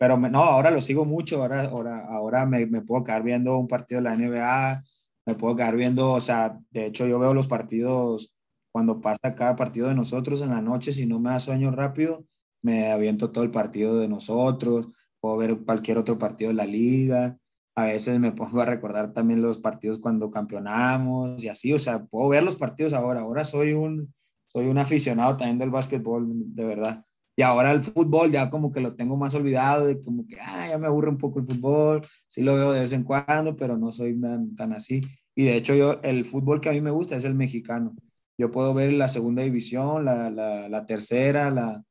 [0.00, 3.68] pero no, ahora lo sigo mucho, ahora, ahora, ahora me, me, puedo quedar viendo un
[3.68, 4.82] partido de la NBA,
[5.26, 8.34] me puedo quedar viendo, o sea, de hecho yo veo los partidos
[8.72, 12.24] cuando pasa cada partido de nosotros en la noche, si no me da sueño rápido,
[12.62, 14.88] me aviento todo el partido de nosotros,
[15.20, 17.36] puedo ver cualquier otro partido de la liga,
[17.74, 22.06] a veces me pongo a recordar también los partidos cuando campeonamos y así, o sea,
[22.06, 24.14] puedo ver los partidos ahora, ahora soy un,
[24.46, 27.04] soy un aficionado también del básquetbol, de verdad.
[27.40, 30.68] Y ahora el fútbol ya como que lo tengo más olvidado, de como que, ah,
[30.68, 33.78] ya me aburre un poco el fútbol, sí lo veo de vez en cuando, pero
[33.78, 35.00] no soy tan, tan así.
[35.34, 37.96] Y de hecho yo, el fútbol que a mí me gusta es el mexicano.
[38.36, 41.82] Yo puedo ver la segunda división, la, la, la tercera, la,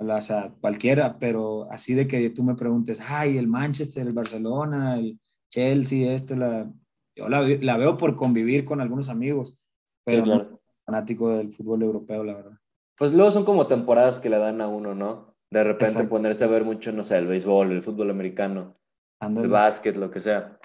[0.00, 4.12] la, o sea, cualquiera, pero así de que tú me preguntes, ay, el Manchester, el
[4.12, 6.70] Barcelona, el Chelsea, este, la,
[7.16, 9.56] yo la, la veo por convivir con algunos amigos,
[10.04, 10.60] pero Sí, no claro.
[10.84, 12.58] fanático del fútbol europeo, la verdad.
[13.00, 15.34] Pues luego son como temporadas que le dan a uno, ¿no?
[15.50, 16.10] De repente Exacto.
[16.10, 18.76] ponerse a ver mucho, no sé, el béisbol, el fútbol americano,
[19.18, 19.46] Ándale.
[19.46, 20.58] el básquet, lo que sea.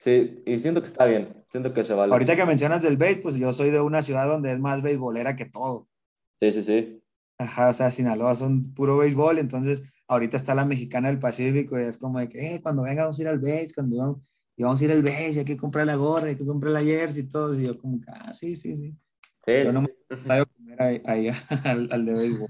[0.00, 2.12] Sí, y siento que está bien, siento que se vale.
[2.12, 5.36] Ahorita que mencionas del béis, pues yo soy de una ciudad donde es más beisbolera
[5.36, 5.86] que todo.
[6.42, 7.02] Sí, sí, sí.
[7.38, 11.84] Ajá, o sea, Sinaloa son puro béisbol, entonces ahorita está la mexicana del Pacífico y
[11.84, 14.18] es como de que, eh, cuando venga vamos a ir al béis, cuando vamos,
[14.56, 16.82] y vamos a ir al béis, hay que comprar la gorra, hay que comprar la
[16.82, 18.92] jersey y todo, y yo como que, ah, sí, sí, sí.
[19.48, 19.88] Sí, Yo no me
[20.24, 21.28] voy a comer ahí, ahí
[21.64, 22.48] al, al de béisbol.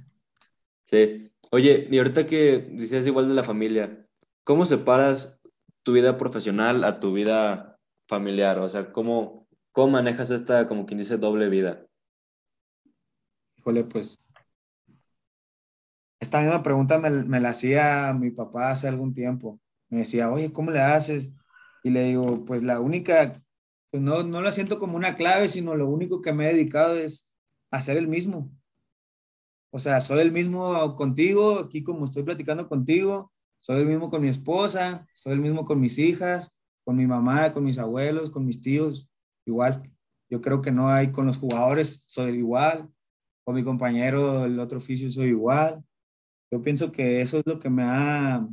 [0.85, 1.31] sí.
[1.51, 4.07] Oye, y ahorita que dices igual de la familia,
[4.45, 5.41] ¿cómo separas
[5.83, 8.59] tu vida profesional a tu vida familiar?
[8.59, 11.87] O sea, ¿cómo, cómo manejas esta, como quien dice, doble vida?
[13.57, 14.19] Híjole, pues
[16.21, 19.61] esta misma pregunta me, me la hacía mi papá hace algún tiempo.
[19.89, 21.31] Me decía, oye, ¿cómo le haces?
[21.83, 23.43] Y le digo, pues la única,
[23.91, 26.97] pues no, no la siento como una clave, sino lo único que me he dedicado
[26.97, 27.33] es
[27.71, 28.51] a ser el mismo.
[29.71, 34.23] O sea, soy el mismo contigo, aquí como estoy platicando contigo, soy el mismo con
[34.23, 38.47] mi esposa, soy el mismo con mis hijas, con mi mamá, con mis abuelos, con
[38.47, 39.11] mis tíos,
[39.45, 39.83] igual.
[40.31, 42.89] Yo creo que no hay con los jugadores, soy igual,
[43.45, 45.85] con mi compañero del otro oficio soy igual.
[46.51, 48.47] Yo pienso que eso es lo que me ha,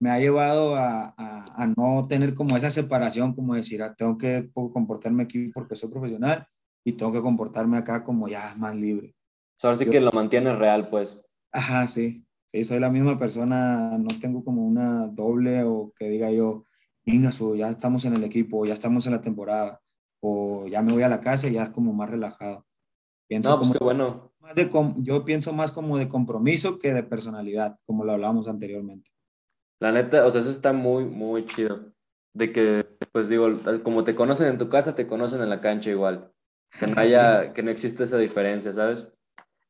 [0.00, 4.16] me ha llevado a, a, a no tener como esa separación, como decir, ah, tengo
[4.16, 6.46] que comportarme aquí porque soy profesional
[6.84, 9.14] y tengo que comportarme acá como ya más libre.
[9.56, 11.20] O sea, ahora sí Yo- que lo mantienes real, pues.
[11.52, 16.30] Ajá, sí, sí, soy la misma persona, no tengo como una doble o que diga
[16.30, 16.64] yo,
[17.04, 19.80] venga, ya estamos en el equipo, ya estamos en la temporada,
[20.22, 22.66] o ya me voy a la casa y ya es como más relajado.
[23.28, 24.32] Pienso No, pues como qué bueno.
[24.40, 29.10] más de yo pienso más como de compromiso que de personalidad, como lo hablábamos anteriormente.
[29.80, 31.92] La neta, o sea, eso está muy, muy chido.
[32.34, 33.48] De que, pues digo,
[33.82, 36.32] como te conocen en tu casa, te conocen en la cancha igual.
[36.78, 39.08] Que no haya, que no existe esa diferencia, ¿sabes?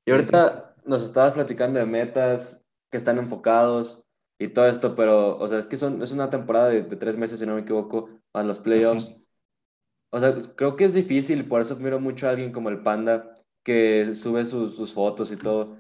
[0.05, 4.05] Y ahorita nos estabas platicando de metas que están enfocados
[4.39, 7.17] y todo esto, pero, o sea, es que son, es una temporada de, de tres
[7.17, 9.15] meses, si no me equivoco, a los playoffs.
[10.11, 13.35] O sea, creo que es difícil, por eso admiro mucho a alguien como el Panda,
[13.63, 15.79] que sube sus, sus fotos y todo.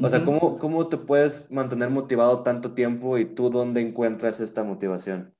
[0.00, 0.24] O sea.
[0.24, 5.34] ¿cómo, ¿cómo te puedes mantener motivado tanto tiempo y tú dónde encuentras esta motivación?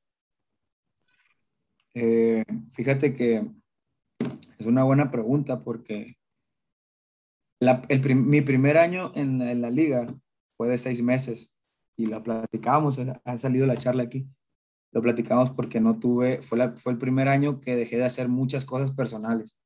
[1.94, 3.46] Eh, fíjate que
[4.58, 6.16] es una buena pregunta porque
[7.60, 10.06] la- el prim- mi primer año en la, en la liga
[10.56, 11.52] fue de seis meses
[11.96, 14.28] y la platicábamos, ha salido la charla aquí.
[14.92, 18.28] Lo platicamos porque no tuve, fue, la- fue el primer año que dejé de hacer
[18.28, 19.58] muchas cosas personales,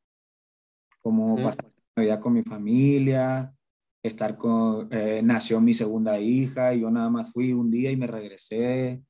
[1.01, 1.45] como Ujú.
[1.45, 3.55] pasar Navidad con mi familia,
[4.03, 7.97] estar con, eh, nació mi segunda hija y yo nada más fui un día y
[7.97, 9.03] me regresé.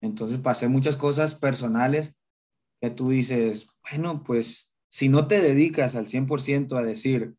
[0.00, 2.16] Entonces pasé muchas cosas personales
[2.80, 7.34] que tú dices, bueno, pues si no te dedicas al 100% a decir,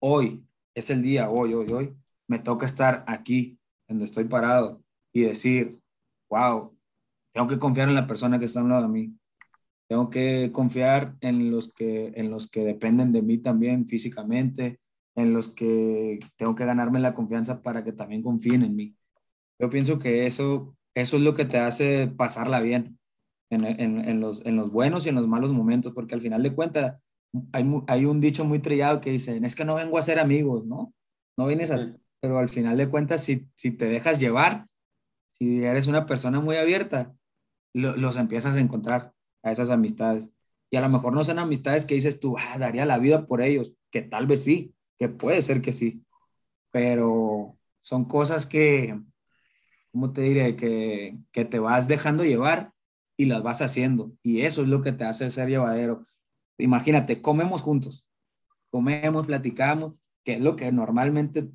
[0.00, 1.96] hoy es el día, hoy, hoy, hoy,
[2.26, 5.78] me toca estar aquí, donde estoy parado, y decir,
[6.28, 6.76] wow,
[7.32, 9.18] tengo que confiar en la persona que está a un lado de mí.
[9.88, 14.80] Tengo que confiar en los que, en los que dependen de mí también físicamente,
[15.16, 18.96] en los que tengo que ganarme la confianza para que también confíen en mí.
[19.60, 22.98] Yo pienso que eso, eso es lo que te hace pasarla bien
[23.50, 26.42] en, en, en los, en los buenos y en los malos momentos, porque al final
[26.42, 27.00] de cuentas
[27.52, 30.66] hay, hay un dicho muy trillado que dice, es que no vengo a ser amigos,
[30.66, 30.92] ¿no?
[31.36, 31.76] No vienes a...
[31.76, 32.00] Ujú.
[32.20, 34.66] Pero al final de cuentas, si, si te dejas llevar,
[35.30, 37.14] si eres una persona muy abierta,
[37.74, 40.30] lo- los empiezas a encontrar a esas amistades.
[40.70, 43.42] Y a lo mejor no son amistades que dices tú, ah, daría la vida por
[43.42, 46.04] ellos, que tal vez sí, que puede ser que sí,
[46.70, 49.00] pero son cosas que,
[49.92, 50.56] ¿cómo te diré?
[50.56, 52.72] Que, que te vas dejando llevar
[53.16, 54.12] y las vas haciendo.
[54.22, 56.06] Y eso es lo que te hace ser llevadero.
[56.58, 58.08] Imagínate, comemos juntos,
[58.70, 61.50] comemos, platicamos, que es lo que normalmente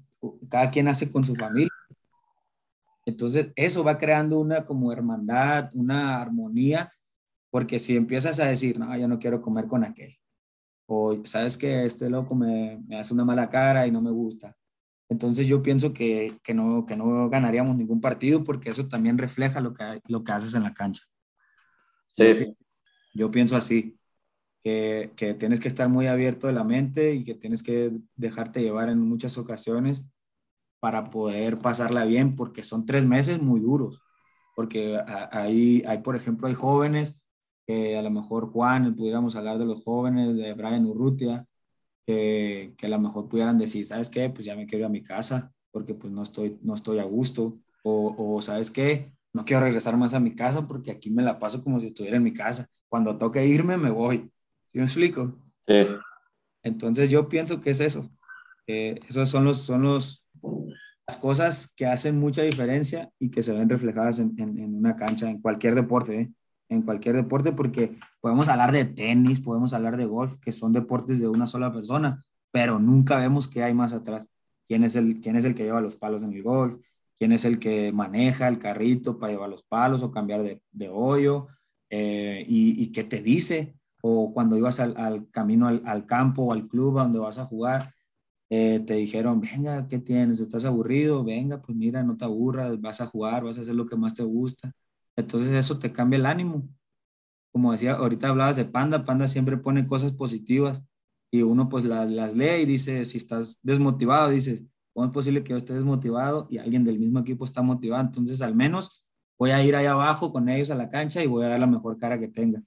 [0.50, 1.70] cada quien hace con su familia.
[3.06, 6.94] Entonces, eso va creando una como hermandad, una armonía,
[7.50, 10.19] porque si empiezas a decir, no, yo no quiero comer con aquel,
[10.90, 14.56] o sabes que este loco me, me hace una mala cara y no me gusta.
[15.10, 19.62] Entonces yo pienso que, que, no, que no ganaríamos ningún partido porque eso también refleja
[19.62, 21.04] lo que, lo que haces en la cancha.
[22.16, 22.56] Yo, Sí, pi-
[23.14, 24.00] yo pienso así,
[24.64, 28.62] que, que tienes que estar muy abierto de la mente y que tienes que dejarte
[28.62, 30.06] llevar en muchas ocasiones
[30.80, 34.02] para poder pasarla bien, porque son tres meses muy duros,
[34.56, 35.00] porque
[35.32, 37.22] hay, hay por ejemplo, hay jóvenes,
[37.70, 41.46] que a lo mejor Juan, pudiéramos hablar de los jóvenes, de Brian Urrutia,
[42.04, 44.28] que, que a lo mejor pudieran decir, ¿sabes qué?
[44.32, 47.04] Pues ya me quiero ir a mi casa, porque pues no estoy, no estoy a
[47.04, 49.14] gusto, o, o ¿sabes qué?
[49.34, 52.18] No quiero regresar más a mi casa porque aquí me la paso como si estuviera
[52.18, 52.68] en mi casa.
[52.88, 54.32] Cuando toque irme, me voy.
[54.66, 55.38] ¿Sí me explico?
[55.68, 55.86] Sí.
[56.64, 58.10] Entonces yo pienso que es eso.
[58.66, 60.26] Eh, esos son los, son los,
[61.08, 65.30] las cosas que hacen mucha diferencia y que se ven reflejadas en, en, una cancha,
[65.30, 66.32] en cualquier deporte, ¿eh?
[66.70, 71.20] En cualquier deporte, porque podemos hablar de tenis, podemos hablar de golf, que son deportes
[71.20, 74.28] de una sola persona, pero nunca vemos qué hay más atrás.
[74.68, 76.80] ¿Quién es el, quién es el que lleva los palos en el golf?
[77.18, 80.90] ¿Quién es el que maneja el carrito para llevar los palos o cambiar de, de
[80.90, 81.48] hoyo?
[81.90, 83.76] Eh, y, qué te dice?
[84.02, 87.46] O cuando ibas al, camino al, al, campo o al club a donde vas a
[87.46, 87.94] jugar,
[88.50, 90.40] eh, te dijeron, venga, ¿qué tienes?
[90.40, 91.24] ¿Estás aburrido?
[91.24, 94.14] Venga, pues mira, no te aburras, vas a jugar, vas a hacer lo que más
[94.16, 94.72] te gusta.
[95.20, 96.68] Entonces eso te cambia el ánimo.
[97.52, 100.84] Como decía, ahorita hablabas de Panda, Panda siempre pone cosas positivas
[101.32, 105.52] y uno pues las lee y dice, si estás desmotivado, dices, ¿cómo es posible que
[105.52, 108.04] yo esté desmotivado y alguien del mismo equipo está motivado?
[108.04, 109.04] Entonces al menos
[109.38, 111.68] voy a ir ahí abajo con ellos a la cancha y voy a dar la
[111.68, 112.62] mejor cara que tenga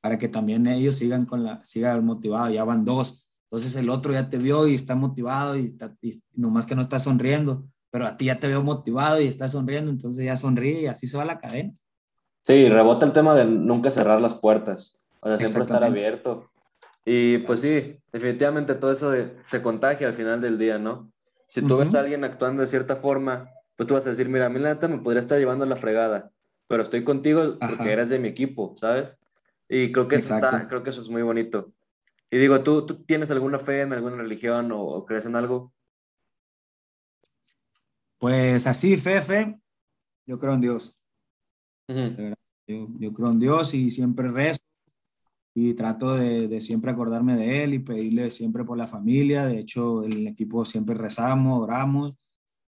[0.00, 4.12] para que también ellos sigan con la sigan motivados, ya van dos, entonces el otro
[4.12, 8.08] ya te vio y está motivado y, está, y nomás que no está sonriendo, pero
[8.08, 11.16] a ti ya te veo motivado y está sonriendo, entonces ya sonríe y así se
[11.16, 11.72] va la cadena.
[12.42, 16.50] Sí, rebota el tema de nunca cerrar las puertas, o sea, siempre estar abierto.
[17.06, 19.14] Y pues sí, definitivamente todo eso
[19.46, 21.10] se contagia al final del día, ¿no?
[21.48, 24.44] Si tú ves a alguien actuando de cierta forma, pues tú vas a decir, mira,
[24.44, 26.30] a mí la neta me podría estar llevando la fregada,
[26.68, 29.16] pero estoy contigo porque eres de mi equipo, ¿sabes?
[29.70, 31.72] Y creo que, eso está, creo que eso es muy bonito.
[32.30, 35.72] Y digo, ¿tú, ¿tú tienes alguna fe en alguna religión o, crees en algo?
[38.18, 39.58] Pues así, fe, fe,
[40.26, 40.96] yo creo en Dios.
[41.88, 44.60] yo, yo, creo en Dios y siempre rezo
[45.54, 49.46] y trato de, de, siempre acordarme de Él y pedirle siempre por la familia.
[49.46, 52.14] De hecho, el equipo siempre rezamos, oramos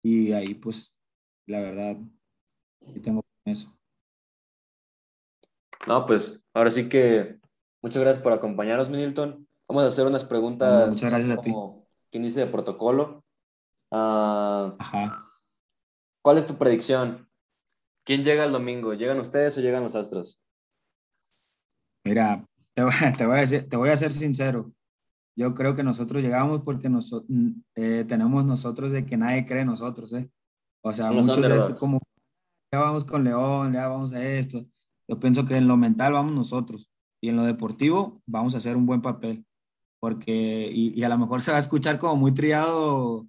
[0.01, 0.97] y ahí pues
[1.45, 1.97] la verdad,
[2.81, 3.73] yo tengo eso.
[5.87, 7.39] No, pues ahora sí que
[7.83, 9.45] Muchas gracias por acompañarnos, Milton.
[9.67, 10.87] Vamos a hacer unas preguntas.
[10.87, 11.53] Muchas gracias a ti.
[12.09, 13.25] ¿Quién dice de protocolo?
[13.91, 15.32] Uh, Ajá.
[16.23, 17.27] ¿Cuál es tu predicción?
[18.05, 18.93] ¿Quién llega el domingo?
[18.93, 20.39] ¿Llegan ustedes o llegan los Astros?
[22.05, 24.73] Mira, te voy, te voy, a, decir, te voy a ser sincero.
[25.35, 27.29] Yo creo que nosotros llegamos porque nosotros,
[27.75, 30.13] eh, tenemos nosotros de que nadie cree en nosotros.
[30.13, 30.29] ¿eh?
[30.81, 31.99] O sea, muchos es como,
[32.71, 34.65] ya vamos con León, ya vamos a esto.
[35.09, 38.77] Yo pienso que en lo mental vamos nosotros y en lo deportivo vamos a hacer
[38.77, 39.45] un buen papel.
[39.99, 43.27] Porque, y, a lo mejor se va a escuchar como muy triado,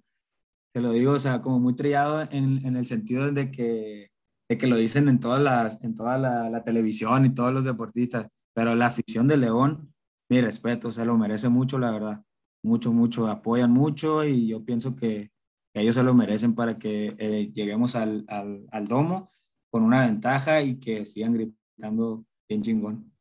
[0.75, 4.11] te lo digo, o sea, como muy triado en, en el sentido de que,
[4.49, 7.63] de que lo dicen en, todas las, en toda la, la, televisión y todos los
[7.63, 9.93] deportistas, pero la afición de León,
[10.29, 12.25] mi respeto, se lo merece mucho, la verdad.
[12.61, 15.31] Mucho, mucho, apoyan mucho y yo pienso que,
[15.73, 19.31] ellos se lo merecen para que eh, lleguemos al, al, al domo
[19.69, 23.13] con una ventaja y que sigan gritando bien chingón.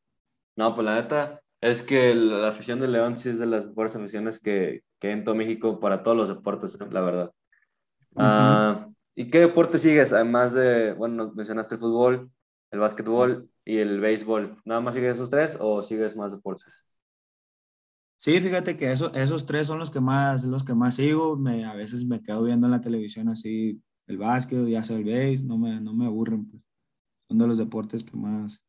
[0.56, 3.94] No, pues la neta es que la afición de León sí es de las mejores
[3.94, 7.32] aficiones que, que en todo México para todos los deportes, la verdad.
[8.16, 10.12] Ah, ¿Y qué deporte sigues?
[10.12, 12.30] Además de, bueno, mencionaste el fútbol,
[12.70, 14.60] el básquetbol y el béisbol.
[14.64, 16.84] ¿Nada más sigues esos tres o sigues más deportes?
[18.18, 21.36] Sí, fíjate que eso, esos tres son los que más, los que más sigo.
[21.36, 25.04] Me, a veces me quedo viendo en la televisión así el básquet, ya sea el
[25.04, 26.48] béis, no me, no me aburren.
[26.48, 26.62] Pues.
[27.28, 28.64] Son de los deportes que más,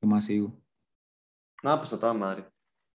[0.00, 0.58] que más sigo.
[1.62, 2.46] No, pues a toda madre.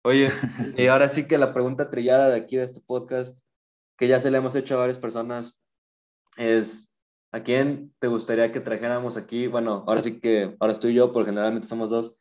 [0.03, 0.27] Oye,
[0.77, 3.39] y ahora sí que la pregunta trillada de aquí de este podcast,
[3.97, 5.59] que ya se le hemos hecho a varias personas,
[6.37, 6.93] es,
[7.31, 9.47] ¿a quién te gustaría que trajéramos aquí?
[9.47, 12.19] Bueno, ahora sí que, ahora estoy yo, porque generalmente somos dos.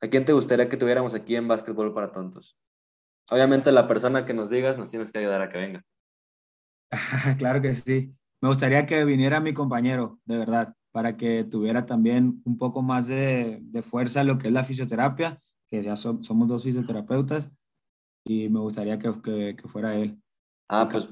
[0.00, 2.58] ¿A quién te gustaría que tuviéramos aquí en Básquetbol para Tontos?
[3.30, 5.84] Obviamente la persona que nos digas nos tienes que ayudar a que venga.
[7.38, 8.14] claro que sí.
[8.40, 13.06] Me gustaría que viniera mi compañero, de verdad, para que tuviera también un poco más
[13.06, 15.40] de, de fuerza lo que es la fisioterapia
[15.70, 17.50] que ya somos dos fisioterapeutas
[18.24, 19.12] y me gustaría que,
[19.56, 20.20] que, fuera él.
[20.68, 21.08] Ah, pues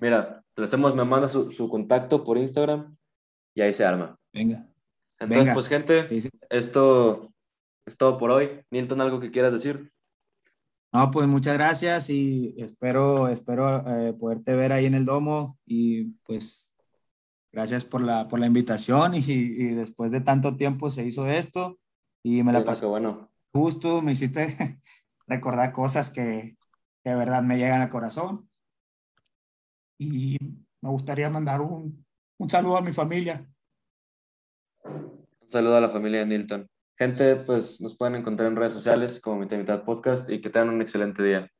[0.00, 2.96] mira, le hacemos, me manda su, su, contacto por Instagram
[3.54, 4.18] y ahí se arma.
[4.32, 4.66] Venga.
[5.18, 6.06] Entonces, pues gente,
[6.48, 7.32] esto
[7.84, 8.62] es todo por hoy.
[8.70, 9.92] Nilton, ¿algo que quieras decir?
[10.92, 16.04] No, pues muchas gracias y espero, espero eh, poderte ver ahí en el domo y
[16.24, 16.72] pues
[17.52, 21.78] gracias por la, por la invitación y, y después de tanto tiempo se hizo esto
[22.22, 22.86] y me la pasé.
[22.86, 24.80] bueno justo me hiciste
[25.26, 26.56] recordar cosas que,
[27.02, 28.49] que de verdad me llegan al corazón.
[30.00, 30.38] Y
[30.80, 32.02] me gustaría mandar un,
[32.38, 33.46] un saludo a mi familia.
[34.82, 36.66] Un saludo a la familia de Nilton.
[36.98, 40.70] Gente, pues nos pueden encontrar en redes sociales como Mitad Mitad Podcast y que tengan
[40.70, 41.50] un excelente día.